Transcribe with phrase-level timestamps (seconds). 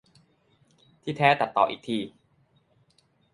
[1.03, 1.99] ที่แท้ตัดต่ออีกที